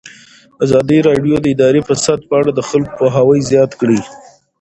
ازادي 0.63 0.99
راډیو 1.07 1.35
د 1.41 1.45
اداري 1.55 1.81
فساد 1.87 2.19
په 2.29 2.33
اړه 2.39 2.51
د 2.53 2.59
خلکو 2.69 2.93
پوهاوی 2.99 3.39
زیات 3.49 3.71
کړی. 3.79 3.99